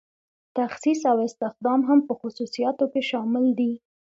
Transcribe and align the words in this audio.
تخصیص 0.57 1.01
او 1.11 1.17
استخدام 1.27 1.79
هم 1.89 1.99
په 2.07 2.13
خصوصیاتو 2.19 2.85
کې 2.91 3.01
شامل 3.09 3.45
دي. 3.59 3.71